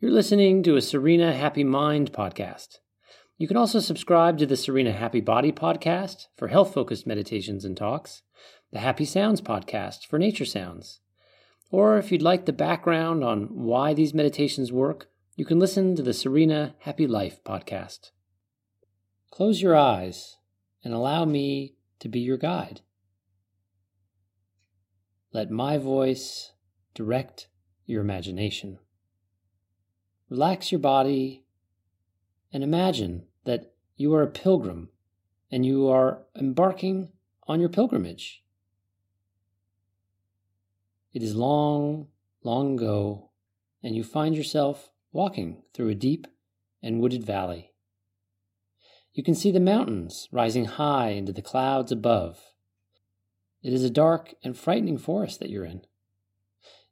You're 0.00 0.12
listening 0.12 0.62
to 0.62 0.76
a 0.76 0.80
Serena 0.80 1.34
Happy 1.34 1.64
Mind 1.64 2.12
podcast. 2.12 2.76
You 3.36 3.48
can 3.48 3.56
also 3.56 3.80
subscribe 3.80 4.38
to 4.38 4.46
the 4.46 4.56
Serena 4.56 4.92
Happy 4.92 5.20
Body 5.20 5.50
podcast 5.50 6.26
for 6.36 6.46
health 6.46 6.72
focused 6.72 7.04
meditations 7.04 7.64
and 7.64 7.76
talks, 7.76 8.22
the 8.70 8.78
Happy 8.78 9.04
Sounds 9.04 9.40
podcast 9.40 10.06
for 10.06 10.16
nature 10.16 10.44
sounds. 10.44 11.00
Or 11.72 11.98
if 11.98 12.12
you'd 12.12 12.22
like 12.22 12.46
the 12.46 12.52
background 12.52 13.24
on 13.24 13.48
why 13.50 13.92
these 13.92 14.14
meditations 14.14 14.70
work, 14.70 15.08
you 15.34 15.44
can 15.44 15.58
listen 15.58 15.96
to 15.96 16.02
the 16.04 16.14
Serena 16.14 16.76
Happy 16.78 17.08
Life 17.08 17.42
podcast. 17.42 18.12
Close 19.32 19.60
your 19.60 19.74
eyes 19.74 20.36
and 20.84 20.94
allow 20.94 21.24
me 21.24 21.74
to 21.98 22.08
be 22.08 22.20
your 22.20 22.38
guide. 22.38 22.82
Let 25.32 25.50
my 25.50 25.76
voice 25.76 26.52
direct 26.94 27.48
your 27.84 28.00
imagination. 28.00 28.78
Relax 30.30 30.70
your 30.70 30.78
body 30.78 31.44
and 32.52 32.62
imagine 32.62 33.24
that 33.44 33.72
you 33.96 34.14
are 34.14 34.22
a 34.22 34.26
pilgrim 34.26 34.90
and 35.50 35.64
you 35.64 35.88
are 35.88 36.26
embarking 36.36 37.08
on 37.46 37.60
your 37.60 37.70
pilgrimage. 37.70 38.42
It 41.14 41.22
is 41.22 41.34
long, 41.34 42.08
long 42.44 42.74
ago, 42.74 43.30
and 43.82 43.96
you 43.96 44.04
find 44.04 44.36
yourself 44.36 44.90
walking 45.12 45.62
through 45.72 45.88
a 45.88 45.94
deep 45.94 46.26
and 46.82 47.00
wooded 47.00 47.24
valley. 47.24 47.72
You 49.14 49.22
can 49.22 49.34
see 49.34 49.50
the 49.50 49.60
mountains 49.60 50.28
rising 50.30 50.66
high 50.66 51.08
into 51.08 51.32
the 51.32 51.42
clouds 51.42 51.90
above. 51.90 52.52
It 53.62 53.72
is 53.72 53.82
a 53.82 53.90
dark 53.90 54.34
and 54.44 54.56
frightening 54.56 54.98
forest 54.98 55.40
that 55.40 55.50
you're 55.50 55.64
in. 55.64 55.82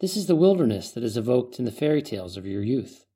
This 0.00 0.16
is 0.16 0.26
the 0.26 0.36
wilderness 0.36 0.90
that 0.92 1.04
is 1.04 1.16
evoked 1.16 1.58
in 1.58 1.64
the 1.64 1.72
fairy 1.72 2.02
tales 2.02 2.36
of 2.36 2.44
your 2.44 2.62
youth. 2.62 3.06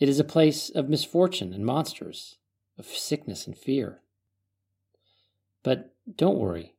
It 0.00 0.08
is 0.08 0.18
a 0.18 0.24
place 0.24 0.70
of 0.70 0.88
misfortune 0.88 1.52
and 1.52 1.64
monsters, 1.64 2.38
of 2.78 2.86
sickness 2.86 3.46
and 3.46 3.56
fear. 3.56 4.00
But 5.62 5.94
don't 6.16 6.38
worry, 6.38 6.74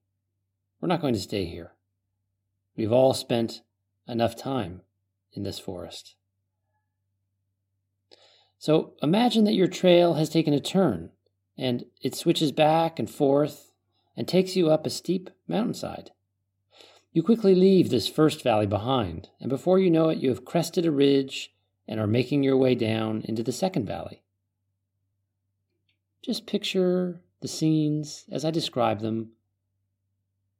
we're 0.80 0.88
not 0.88 1.02
going 1.02 1.13
to 1.13 1.19
stay 1.19 1.45
here. 1.45 1.73
We've 2.75 2.91
all 2.91 3.13
spent 3.13 3.61
enough 4.08 4.36
time 4.36 4.81
in 5.33 5.44
this 5.44 5.59
forest. 5.59 6.16
So 8.58 8.94
imagine 9.03 9.44
that 9.44 9.53
your 9.53 9.67
trail 9.67 10.16
has 10.16 10.30
taken 10.30 10.53
a 10.53 10.59
turn 10.59 11.11
and 11.58 11.85
it 12.02 12.16
switches 12.16 12.52
back 12.52 12.97
and 12.97 13.09
forth 13.09 13.72
and 14.17 14.28
takes 14.28 14.56
you 14.56 14.72
up 14.72 14.85
a 14.85 14.89
steep 14.89 15.30
mountainside. 15.47 16.09
You 17.13 17.22
quickly 17.22 17.53
leave 17.53 17.89
this 17.89 18.08
first 18.08 18.41
valley 18.41 18.67
behind, 18.67 19.30
and 19.39 19.50
before 19.50 19.78
you 19.78 19.91
know 19.91 20.09
it, 20.09 20.19
you 20.19 20.30
have 20.30 20.45
crested 20.45 20.85
a 20.85 20.91
ridge 20.91 21.53
and 21.92 22.00
are 22.00 22.08
making 22.08 22.42
your 22.42 22.56
way 22.56 22.73
down 22.73 23.22
into 23.25 23.44
the 23.44 23.52
second 23.52 23.86
valley. 23.86 24.23
Just 26.22 26.47
picture 26.47 27.20
the 27.42 27.50
scenes 27.50 28.23
as 28.31 28.45
I 28.45 28.50
describe 28.50 29.02
them, 29.02 29.31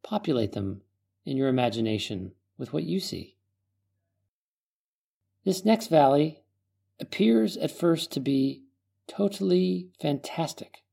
populate 0.04 0.52
them 0.52 0.82
in 1.26 1.38
your 1.38 1.48
imagination 1.48 2.34
with 2.58 2.74
what 2.74 2.84
you 2.84 3.00
see. 3.00 3.38
This 5.46 5.64
next 5.64 5.88
valley 5.88 6.42
appears 7.00 7.56
at 7.56 7.72
first 7.72 8.12
to 8.12 8.20
be 8.20 8.64
totally 9.08 9.88
fantastic. 10.02 10.84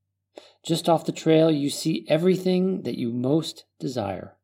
Just 0.64 0.88
off 0.88 1.04
the 1.04 1.10
trail, 1.10 1.50
you 1.50 1.68
see 1.68 2.06
everything 2.08 2.82
that 2.82 2.96
you 2.96 3.10
most 3.10 3.64
desire. 3.80 4.36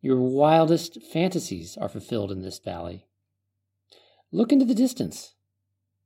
Your 0.00 0.20
wildest 0.20 1.00
fantasies 1.12 1.76
are 1.76 1.88
fulfilled 1.88 2.32
in 2.32 2.42
this 2.42 2.58
valley. 2.58 3.06
Look 4.32 4.52
into 4.52 4.64
the 4.64 4.74
distance. 4.74 5.34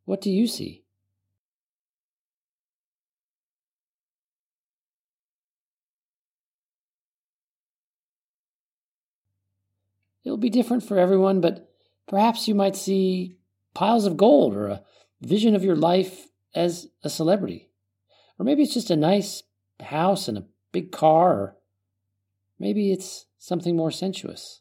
What 0.05 0.20
do 0.20 0.30
you 0.30 0.47
see? 0.47 0.84
It'll 10.24 10.39
be 10.39 10.51
different 10.51 10.83
for 10.83 10.98
everyone, 10.98 11.40
but 11.42 11.70
perhaps 12.08 12.48
you 12.48 12.55
might 12.55 12.77
see 12.77 13.36
piles 13.74 14.07
of 14.07 14.17
gold 14.17 14.55
or 14.55 14.68
a 14.68 14.83
vision 15.20 15.55
of 15.55 15.64
your 15.64 15.77
life 15.77 16.29
as 16.55 16.89
a 17.02 17.11
celebrity. 17.11 17.68
Or 18.39 18.45
maybe 18.45 18.63
it's 18.63 18.74
just 18.74 18.90
a 18.90 18.96
nice 18.96 19.42
house 19.80 20.29
and 20.29 20.39
a 20.39 20.46
big 20.73 20.92
car, 20.92 21.33
or 21.33 21.57
maybe 22.58 22.90
it's 22.90 23.27
something 23.39 23.77
more 23.77 23.90
sensuous. 23.90 24.61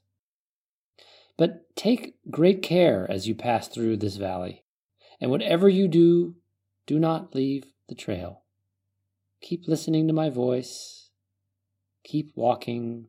But 1.37 1.75
take 1.75 2.15
great 2.29 2.61
care 2.61 3.09
as 3.09 3.27
you 3.27 3.35
pass 3.35 3.67
through 3.67 3.97
this 3.97 4.17
valley, 4.17 4.63
and 5.19 5.31
whatever 5.31 5.67
you 5.67 5.87
do, 5.87 6.35
do 6.85 6.99
not 6.99 7.33
leave 7.33 7.65
the 7.89 7.95
trail. 7.95 8.43
Keep 9.41 9.67
listening 9.67 10.07
to 10.07 10.13
my 10.13 10.29
voice. 10.29 11.09
Keep 12.03 12.31
walking. 12.35 13.07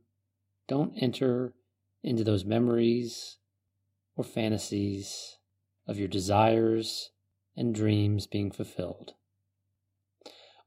Don't 0.67 0.95
enter 0.97 1.55
into 2.03 2.25
those 2.25 2.45
memories 2.45 3.37
or 4.17 4.25
fantasies 4.25 5.39
of 5.87 5.99
your 5.99 6.09
desires 6.09 7.11
and 7.57 7.75
dreams 7.75 8.27
being 8.27 8.51
fulfilled. 8.51 9.15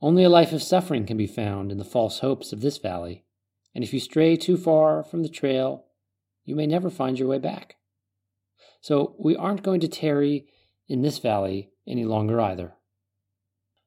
Only 0.01 0.23
a 0.23 0.29
life 0.29 0.53
of 0.53 0.61
suffering 0.61 1.05
can 1.05 1.17
be 1.17 1.27
found 1.27 1.71
in 1.71 1.79
the 1.79 1.83
false 1.83 2.19
hopes 2.19 2.53
of 2.53 2.61
this 2.61 2.77
valley, 2.77 3.25
and 3.73 3.83
if 3.83 3.93
you 3.93 3.99
stray 3.99 4.35
too 4.35 4.57
far 4.57 5.03
from 5.03 5.23
the 5.23 5.29
trail, 5.29 5.86
you 6.47 6.55
may 6.55 6.65
never 6.65 6.89
find 6.89 7.19
your 7.19 7.27
way 7.27 7.37
back. 7.37 7.75
So 8.79 9.15
we 9.19 9.35
aren't 9.35 9.63
going 9.63 9.81
to 9.81 9.87
tarry 9.89 10.47
in 10.87 11.01
this 11.01 11.19
valley 11.19 11.71
any 11.85 12.05
longer 12.05 12.39
either. 12.39 12.73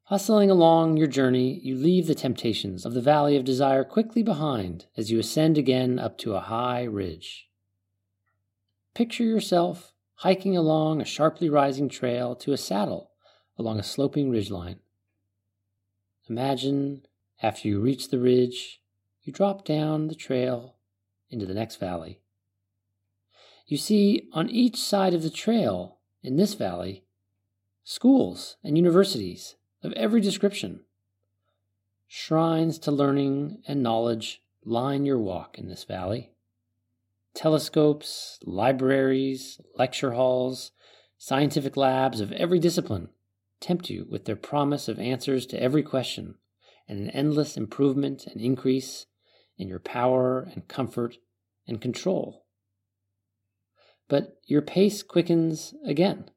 Hustling 0.04 0.50
along 0.50 0.98
your 0.98 1.06
journey, 1.06 1.58
you 1.62 1.74
leave 1.74 2.06
the 2.06 2.14
temptations 2.14 2.84
of 2.84 2.92
the 2.92 3.00
valley 3.00 3.34
of 3.34 3.44
desire 3.44 3.82
quickly 3.82 4.22
behind 4.22 4.86
as 4.94 5.10
you 5.10 5.18
ascend 5.18 5.56
again 5.56 5.98
up 5.98 6.18
to 6.18 6.34
a 6.34 6.40
high 6.40 6.82
ridge. 6.82 7.48
Picture 8.94 9.24
yourself 9.24 9.94
hiking 10.16 10.54
along 10.54 11.00
a 11.00 11.06
sharply 11.06 11.48
rising 11.48 11.88
trail 11.88 12.36
to 12.36 12.52
a 12.52 12.58
saddle 12.58 13.12
along 13.56 13.78
a 13.78 13.82
sloping 13.82 14.30
ridgeline. 14.30 14.80
Imagine 16.28 17.06
after 17.42 17.68
you 17.68 17.80
reach 17.80 18.10
the 18.10 18.18
ridge, 18.18 18.82
you 19.22 19.32
drop 19.32 19.64
down 19.64 20.08
the 20.08 20.14
trail 20.14 20.76
into 21.30 21.46
the 21.46 21.54
next 21.54 21.76
valley. 21.76 22.20
You 23.70 23.76
see, 23.76 24.26
on 24.32 24.50
each 24.50 24.82
side 24.82 25.14
of 25.14 25.22
the 25.22 25.30
trail 25.30 25.98
in 26.24 26.34
this 26.34 26.54
valley, 26.54 27.04
schools 27.84 28.56
and 28.64 28.76
universities 28.76 29.54
of 29.84 29.92
every 29.92 30.20
description. 30.20 30.80
Shrines 32.08 32.80
to 32.80 32.90
learning 32.90 33.62
and 33.68 33.80
knowledge 33.80 34.42
line 34.64 35.06
your 35.06 35.20
walk 35.20 35.56
in 35.56 35.68
this 35.68 35.84
valley. 35.84 36.32
Telescopes, 37.32 38.40
libraries, 38.42 39.60
lecture 39.76 40.14
halls, 40.14 40.72
scientific 41.16 41.76
labs 41.76 42.20
of 42.20 42.32
every 42.32 42.58
discipline 42.58 43.10
tempt 43.60 43.88
you 43.88 44.04
with 44.10 44.24
their 44.24 44.34
promise 44.34 44.88
of 44.88 44.98
answers 44.98 45.46
to 45.46 45.62
every 45.62 45.84
question 45.84 46.34
and 46.88 46.98
an 46.98 47.10
endless 47.10 47.56
improvement 47.56 48.26
and 48.26 48.40
increase 48.40 49.06
in 49.56 49.68
your 49.68 49.78
power 49.78 50.48
and 50.54 50.66
comfort 50.66 51.18
and 51.68 51.80
control 51.80 52.46
but 54.10 54.36
your 54.44 54.60
pace 54.60 55.02
quickens 55.02 55.72
again. 55.86 56.28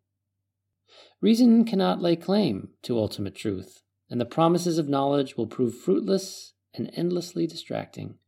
Reason 1.19 1.65
cannot 1.65 2.01
lay 2.01 2.15
claim 2.15 2.69
to 2.83 2.97
ultimate 2.97 3.35
truth, 3.35 3.81
and 4.09 4.21
the 4.21 4.25
promises 4.25 4.77
of 4.77 4.87
knowledge 4.87 5.35
will 5.35 5.47
prove 5.47 5.75
fruitless 5.75 6.53
and 6.75 6.91
endlessly 6.95 7.47
distracting. 7.47 8.19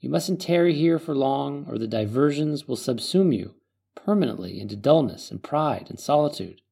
You 0.00 0.08
mustn't 0.08 0.40
tarry 0.40 0.74
here 0.74 0.98
for 0.98 1.14
long, 1.14 1.66
or 1.68 1.76
the 1.76 1.86
diversions 1.86 2.66
will 2.66 2.76
subsume 2.76 3.36
you 3.36 3.54
permanently 3.94 4.60
into 4.60 4.76
dullness 4.76 5.30
and 5.30 5.42
pride 5.42 5.86
and 5.90 6.00
solitude. 6.00 6.62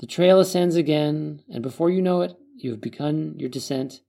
The 0.00 0.06
trail 0.06 0.40
ascends 0.40 0.74
again, 0.74 1.44
and 1.52 1.62
before 1.62 1.90
you 1.90 2.02
know 2.02 2.22
it, 2.22 2.34
you 2.56 2.70
have 2.70 2.80
begun 2.80 3.34
your 3.38 3.50
descent 3.50 4.00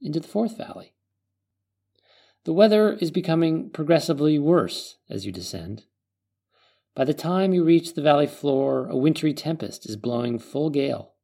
into 0.00 0.20
the 0.20 0.28
fourth 0.28 0.56
valley. 0.56 0.92
The 2.44 2.52
weather 2.52 2.92
is 2.94 3.10
becoming 3.10 3.70
progressively 3.70 4.38
worse 4.38 4.96
as 5.10 5.26
you 5.26 5.32
descend. 5.32 5.84
By 6.94 7.04
the 7.04 7.14
time 7.14 7.52
you 7.52 7.62
reach 7.62 7.94
the 7.94 8.02
valley 8.02 8.26
floor, 8.26 8.88
a 8.88 8.96
wintry 8.96 9.32
tempest 9.32 9.88
is 9.88 9.96
blowing 9.96 10.38
full 10.38 10.70
gale. 10.70 11.14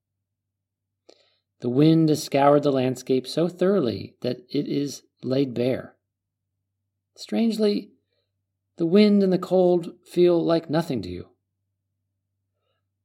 The 1.61 1.71
wind 1.71 2.11
has 2.11 2.23
scoured 2.23 2.63
the 2.63 2.71
landscape 2.71 3.27
so 3.27 3.49
thoroughly 3.49 4.17
that 4.21 4.39
it 4.51 4.69
is 4.69 5.03
laid 5.23 5.55
bare. 5.55 5.97
Strangely, 7.17 7.93
the 8.77 8.87
wind 8.87 9.23
and 9.23 9.33
the 9.33 9.39
cold 9.39 9.95
feel 10.05 10.45
like 10.45 10.69
nothing 10.69 11.01
to 11.03 11.09
you. 11.09 11.29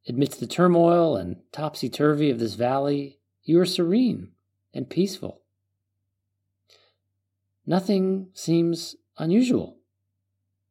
Amidst 0.08 0.40
the 0.40 0.48
turmoil 0.48 1.16
and 1.16 1.38
topsy 1.52 1.90
turvy 1.90 2.30
of 2.30 2.40
this 2.40 2.56
valley, 2.56 3.20
you 3.44 3.60
are 3.60 3.66
serene 3.66 4.32
and 4.74 4.90
peaceful. 4.90 5.42
Nothing 7.70 8.30
seems 8.34 8.96
unusual. 9.20 9.78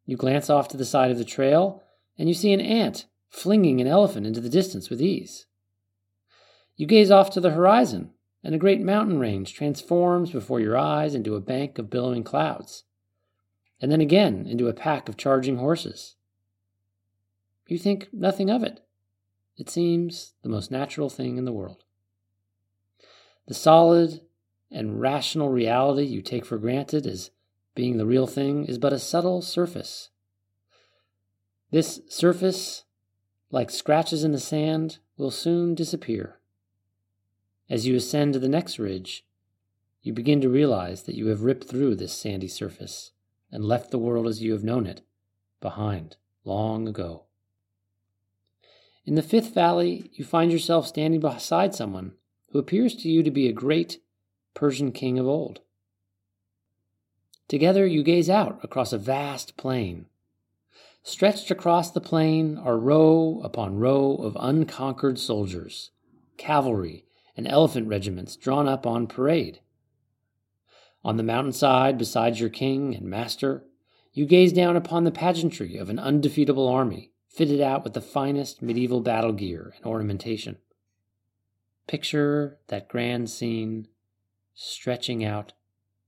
You 0.05 0.17
glance 0.17 0.51
off 0.51 0.67
to 0.69 0.77
the 0.77 0.85
side 0.85 1.13
of 1.13 1.19
the 1.19 1.25
trail, 1.25 1.81
and 2.19 2.29
you 2.29 2.35
see 2.35 2.53
an 2.53 2.61
ant 2.61 3.07
flinging 3.29 3.81
an 3.81 3.87
elephant 3.87 4.27
into 4.27 4.41
the 4.41 4.49
distance 4.49 4.91
with 4.91 5.01
ease. 5.01 5.47
You 6.75 6.89
gaze 6.89 7.13
off 7.13 7.31
to 7.31 7.41
the 7.41 7.53
horizon, 7.53 8.15
and 8.43 8.53
a 8.53 8.59
great 8.59 8.81
mountain 8.81 9.21
range 9.21 9.55
transforms 9.55 10.33
before 10.33 10.59
your 10.59 10.77
eyes 10.77 11.15
into 11.15 11.37
a 11.37 11.41
bank 11.41 11.79
of 11.79 11.89
billowing 11.89 12.25
clouds, 12.25 12.83
and 13.81 13.93
then 13.93 14.01
again 14.01 14.45
into 14.45 14.67
a 14.67 14.75
pack 14.75 15.09
of 15.09 15.17
charging 15.17 15.59
horses. 15.59 16.17
You 17.69 17.79
think 17.79 18.09
nothing 18.13 18.51
of 18.51 18.65
it. 18.65 18.81
It 19.57 19.71
seems 19.71 20.33
the 20.43 20.49
most 20.49 20.73
natural 20.73 21.09
thing 21.09 21.37
in 21.37 21.45
the 21.45 21.53
world. 21.53 21.85
The 23.47 23.55
solid 23.55 24.23
and 24.71 25.01
rational 25.01 25.49
reality 25.49 26.05
you 26.05 26.23
take 26.23 26.45
for 26.45 26.59
granted 26.59 27.07
as 27.07 27.31
being 27.75 27.97
the 27.97 28.07
real 28.07 28.27
thing 28.27 28.65
is 28.65 28.79
but 28.79 28.93
a 28.93 28.99
subtle 28.99 29.41
surface. 29.41 30.11
This 31.71 32.01
surface, 32.09 32.85
like 33.51 33.71
scratches 33.71 34.25
in 34.25 34.33
the 34.33 34.41
sand, 34.41 34.99
will 35.17 35.31
soon 35.31 35.75
disappear. 35.75 36.39
As 37.71 37.87
you 37.87 37.95
ascend 37.97 38.33
to 38.33 38.39
the 38.39 38.49
next 38.49 38.79
ridge, 38.79 39.27
you 40.03 40.13
begin 40.13 40.41
to 40.41 40.49
realize 40.49 41.03
that 41.03 41.17
you 41.17 41.27
have 41.27 41.43
ripped 41.43 41.65
through 41.65 41.97
this 41.97 42.13
sandy 42.13 42.49
surface 42.49 43.13
and 43.53 43.65
left 43.65 43.91
the 43.91 43.99
world 43.99 44.27
as 44.27 44.43
you 44.43 44.53
have 44.53 44.65
known 44.65 44.87
it 44.87 45.03
behind 45.61 46.17
long 46.45 46.89
ago. 46.89 47.25
In 49.05 49.15
the 49.15 49.23
fifth 49.23 49.55
valley, 49.55 50.11
you 50.15 50.25
find 50.25 50.53
yourself 50.53 50.87
standing 50.87 51.21
beside 51.21 51.75
someone 51.75 52.13
who 52.51 52.59
appears 52.59 52.95
to 52.97 53.09
you 53.09 53.23
to 53.23 53.31
be 53.31 53.49
a 53.49 53.53
great 53.53 54.01
Persian 54.55 54.93
king 54.93 55.19
of 55.19 55.27
old. 55.27 55.61
Together 57.49 57.87
you 57.87 58.03
gaze 58.03 58.29
out 58.29 58.59
across 58.63 58.93
a 58.93 58.99
vast 58.99 59.57
plain. 59.57 60.07
Stretched 61.03 61.51
across 61.51 61.91
the 61.91 62.01
plain 62.01 62.59
are 62.59 62.77
row 62.77 63.41
upon 63.43 63.79
row 63.79 64.17
of 64.17 64.37
unconquered 64.39 65.19
soldiers, 65.19 65.91
cavalry, 66.37 67.07
and 67.37 67.47
elephant 67.47 67.89
regiments 67.89 68.37
drawn 68.37 68.69
up 68.69 68.87
on 68.87 69.07
parade. 69.07 69.61
On 71.05 71.17
the 71.17 71.23
mountainside 71.23 71.97
beside 71.97 72.39
your 72.39 72.51
king 72.51 72.95
and 72.95 73.07
master, 73.07 73.65
you 74.13 74.27
gaze 74.27 74.53
down 74.53 74.77
upon 74.77 75.05
the 75.05 75.11
pageantry 75.11 75.77
of 75.77 75.89
an 75.89 75.99
undefeatable 75.99 76.69
army, 76.69 77.13
fitted 77.29 77.61
out 77.61 77.85
with 77.85 77.95
the 77.95 78.01
finest 78.01 78.61
medieval 78.61 79.01
battle 79.01 79.33
gear 79.33 79.75
and 79.77 79.87
ornamentation. 79.87 80.59
Picture 81.87 82.59
that 82.67 82.89
grand 82.89 83.31
scene 83.31 83.87
stretching 84.61 85.25
out 85.25 85.53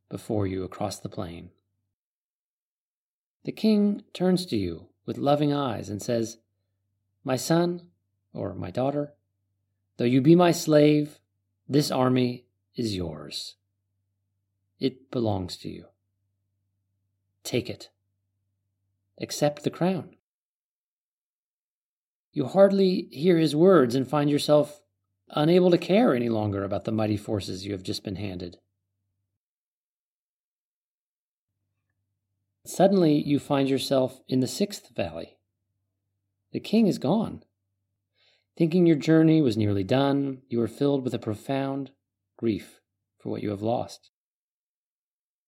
before 0.08 0.44
you 0.44 0.64
across 0.64 0.98
the 0.98 1.08
plain. 1.08 1.50
The 3.44 3.52
king 3.52 4.02
turns 4.12 4.44
to 4.46 4.56
you 4.56 4.88
with 5.06 5.18
loving 5.18 5.52
eyes 5.52 5.88
and 5.88 6.02
says, 6.02 6.38
My 7.22 7.36
son, 7.36 7.82
or 8.34 8.52
my 8.54 8.72
daughter, 8.72 9.14
though 9.98 10.04
you 10.04 10.20
be 10.20 10.34
my 10.34 10.50
slave, 10.50 11.20
this 11.68 11.92
army 11.92 12.44
is 12.74 12.96
yours. 12.96 13.54
It 14.80 15.12
belongs 15.12 15.56
to 15.58 15.68
you. 15.68 15.84
Take 17.44 17.70
it. 17.70 17.90
Accept 19.20 19.62
the 19.62 19.70
crown. 19.70 20.16
You 22.32 22.46
hardly 22.46 23.06
hear 23.12 23.38
his 23.38 23.54
words 23.54 23.94
and 23.94 24.08
find 24.08 24.28
yourself 24.28 24.80
unable 25.34 25.70
to 25.70 25.78
care 25.78 26.14
any 26.14 26.28
longer 26.28 26.64
about 26.64 26.84
the 26.84 26.92
mighty 26.92 27.16
forces 27.16 27.64
you 27.64 27.72
have 27.72 27.82
just 27.82 28.04
been 28.04 28.16
handed. 28.16 28.58
Suddenly, 32.64 33.22
you 33.22 33.38
find 33.38 33.68
yourself 33.68 34.20
in 34.28 34.40
the 34.40 34.46
sixth 34.46 34.94
valley. 34.94 35.38
The 36.52 36.60
king 36.60 36.86
is 36.86 36.98
gone. 36.98 37.42
Thinking 38.56 38.86
your 38.86 38.96
journey 38.96 39.40
was 39.40 39.56
nearly 39.56 39.84
done, 39.84 40.42
you 40.48 40.60
are 40.60 40.68
filled 40.68 41.02
with 41.02 41.14
a 41.14 41.18
profound 41.18 41.90
grief 42.36 42.80
for 43.18 43.30
what 43.30 43.42
you 43.42 43.50
have 43.50 43.62
lost. 43.62 44.10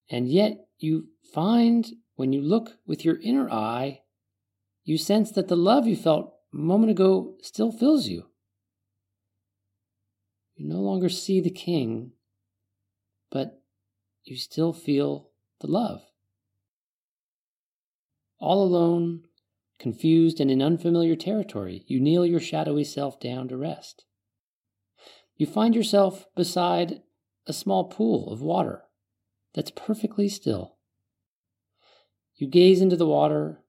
And 0.08 0.28
yet, 0.28 0.66
you 0.78 1.08
find 1.32 1.86
when 2.16 2.32
you 2.32 2.40
look 2.40 2.78
with 2.86 3.04
your 3.04 3.20
inner 3.20 3.50
eye, 3.50 4.00
you 4.84 4.98
sense 4.98 5.30
that 5.32 5.48
the 5.48 5.56
love 5.56 5.86
you 5.86 5.96
felt 5.96 6.34
a 6.52 6.56
moment 6.56 6.90
ago 6.90 7.36
still 7.40 7.70
fills 7.70 8.08
you. 8.08 8.26
You 10.62 10.68
no 10.68 10.80
longer 10.80 11.08
see 11.08 11.40
the 11.40 11.50
king, 11.50 12.12
but 13.32 13.60
you 14.22 14.36
still 14.36 14.72
feel 14.72 15.30
the 15.60 15.66
love. 15.66 16.04
All 18.38 18.62
alone, 18.62 19.24
confused, 19.80 20.38
and 20.38 20.52
in 20.52 20.62
unfamiliar 20.62 21.16
territory, 21.16 21.82
you 21.88 21.98
kneel 21.98 22.24
your 22.24 22.38
shadowy 22.38 22.84
self 22.84 23.18
down 23.18 23.48
to 23.48 23.56
rest. 23.56 24.04
You 25.36 25.46
find 25.46 25.74
yourself 25.74 26.26
beside 26.36 27.02
a 27.48 27.52
small 27.52 27.82
pool 27.82 28.32
of 28.32 28.40
water 28.40 28.84
that's 29.54 29.72
perfectly 29.72 30.28
still. 30.28 30.76
You 32.36 32.46
gaze 32.46 32.80
into 32.80 32.94
the 32.94 33.08
water 33.08 33.64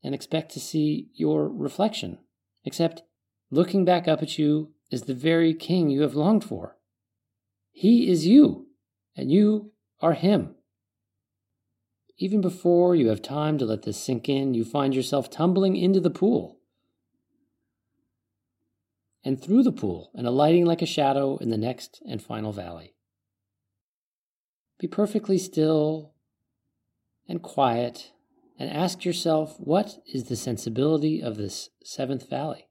and 0.00 0.14
expect 0.14 0.52
to 0.52 0.60
see 0.60 1.10
your 1.12 1.48
reflection, 1.48 2.18
except 2.64 3.02
looking 3.50 3.84
back 3.84 4.06
up 4.06 4.22
at 4.22 4.38
you 4.38 4.75
is 4.90 5.02
the 5.02 5.14
very 5.14 5.54
king 5.54 5.90
you 5.90 6.02
have 6.02 6.14
longed 6.14 6.44
for. 6.44 6.76
He 7.72 8.10
is 8.10 8.26
you, 8.26 8.68
and 9.16 9.30
you 9.30 9.72
are 10.00 10.14
him. 10.14 10.54
Even 12.18 12.40
before 12.40 12.94
you 12.94 13.08
have 13.08 13.20
time 13.20 13.58
to 13.58 13.66
let 13.66 13.82
this 13.82 14.02
sink 14.02 14.28
in, 14.28 14.54
you 14.54 14.64
find 14.64 14.94
yourself 14.94 15.28
tumbling 15.28 15.76
into 15.76 16.00
the 16.00 16.10
pool 16.10 16.60
and 19.26 19.42
through 19.42 19.64
the 19.64 19.72
pool 19.72 20.12
and 20.14 20.26
alighting 20.26 20.64
like 20.64 20.80
a 20.80 20.86
shadow 20.86 21.36
in 21.38 21.50
the 21.50 21.58
next 21.58 22.00
and 22.08 22.22
final 22.22 22.52
valley. 22.52 22.94
Be 24.78 24.86
perfectly 24.86 25.36
still 25.36 26.14
and 27.28 27.42
quiet 27.42 28.12
and 28.58 28.70
ask 28.70 29.04
yourself 29.04 29.56
what 29.58 29.98
is 30.06 30.24
the 30.24 30.36
sensibility 30.36 31.20
of 31.20 31.36
this 31.36 31.70
seventh 31.82 32.30
valley? 32.30 32.65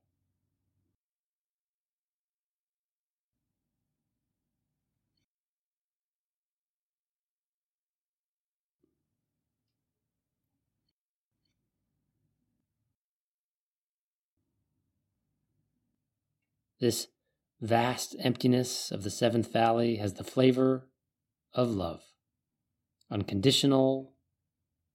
This 16.85 17.07
vast 17.61 18.15
emptiness 18.19 18.91
of 18.91 19.01
the 19.01 19.09
seventh 19.09 19.51
valley 19.51 19.95
has 19.95 20.13
the 20.13 20.23
flavor 20.23 20.87
of 21.51 21.71
love, 21.71 22.03
unconditional, 23.09 24.13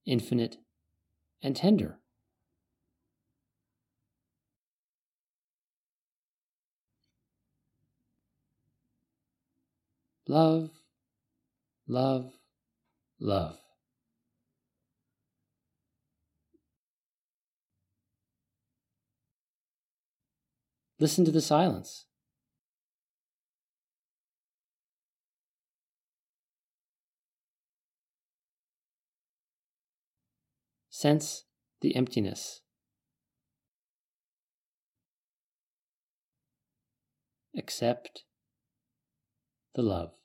infinite, 0.06 0.58
and 1.42 1.56
tender. 1.56 1.98
Love, 10.28 10.70
love, 11.88 12.34
love. 13.18 13.58
Listen 21.00 21.24
to 21.24 21.30
the 21.30 21.40
silence. 21.40 22.04
Sense 30.90 31.44
the 31.80 31.96
emptiness. 31.96 32.60
Accept 37.56 38.24
the 39.74 39.80
love. 39.80 40.19